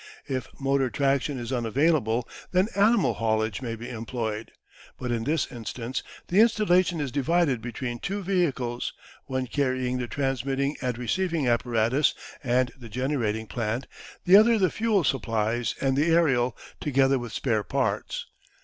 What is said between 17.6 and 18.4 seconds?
parts.